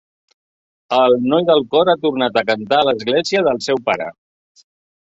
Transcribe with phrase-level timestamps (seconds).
[0.99, 4.11] El noi del cor ha tornat a cantar a l'església del seu pare.